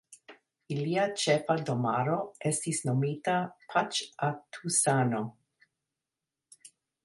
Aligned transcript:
Ilia 0.75 1.03
ĉefa 1.23 1.55
domaro 1.67 2.15
estis 2.51 2.81
nomita 2.89 3.37
Paĉatusano. 3.75 5.25